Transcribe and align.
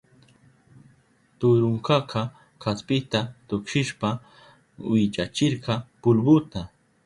Turunkaka 1.39 2.21
kaspita 2.63 3.19
tuksishpa 3.49 4.09
wichachirka 4.91 5.73
pulbuta. 6.01 6.61